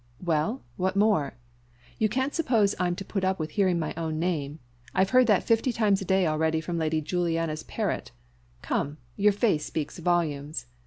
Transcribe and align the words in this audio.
"Well 0.25 0.63
what 0.77 0.95
more? 0.95 1.35
You 1.99 2.09
can't 2.09 2.33
suppose 2.33 2.73
I'm 2.79 2.95
to 2.95 3.05
put 3.05 3.23
up 3.23 3.37
with 3.37 3.51
hearing 3.51 3.77
my 3.77 3.93
own 3.95 4.17
name; 4.17 4.57
I've 4.95 5.11
heard 5.11 5.27
that 5.27 5.43
fifty 5.43 5.71
times 5.71 5.99
to 5.99 6.05
day 6.05 6.25
already 6.25 6.59
from 6.59 6.79
Lady 6.79 7.01
Juliana's 7.01 7.61
parrot 7.61 8.09
come, 8.63 8.97
your 9.15 9.31
face 9.31 9.63
speaks 9.65 9.99
volumes. 9.99 10.65